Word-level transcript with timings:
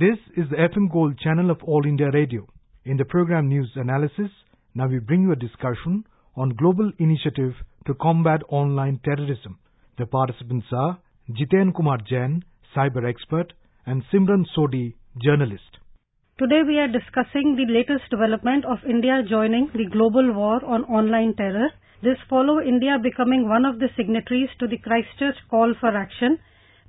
This 0.00 0.16
is 0.38 0.48
the 0.48 0.56
FM 0.56 0.90
Gold 0.90 1.18
channel 1.18 1.50
of 1.50 1.62
All 1.64 1.84
India 1.84 2.10
Radio. 2.10 2.46
In 2.86 2.96
the 2.96 3.04
program 3.04 3.48
News 3.48 3.70
Analysis, 3.76 4.30
now 4.74 4.86
we 4.86 4.98
bring 5.00 5.20
you 5.20 5.32
a 5.32 5.36
discussion 5.36 6.04
on 6.34 6.56
global 6.56 6.90
initiative 6.98 7.52
to 7.86 7.92
combat 8.00 8.40
online 8.48 9.00
terrorism. 9.04 9.58
The 9.98 10.06
participants 10.06 10.64
are 10.72 10.98
Jiten 11.30 11.74
Kumar 11.76 11.98
Jain, 12.08 12.42
cyber 12.74 13.06
expert, 13.06 13.52
and 13.84 14.02
Simran 14.10 14.46
Sodhi, 14.56 14.94
journalist. 15.22 15.76
Today 16.38 16.62
we 16.66 16.78
are 16.78 16.88
discussing 16.88 17.56
the 17.56 17.70
latest 17.70 18.08
development 18.08 18.64
of 18.64 18.78
India 18.88 19.20
joining 19.28 19.68
the 19.74 19.90
global 19.92 20.32
war 20.32 20.64
on 20.64 20.84
online 20.84 21.34
terror. 21.36 21.68
This 22.02 22.16
follow 22.30 22.62
India 22.62 22.96
becoming 23.02 23.46
one 23.46 23.66
of 23.66 23.78
the 23.78 23.90
signatories 23.98 24.48
to 24.58 24.66
the 24.66 24.78
Christchurch 24.78 25.36
Call 25.50 25.74
for 25.78 25.94
Action, 25.94 26.38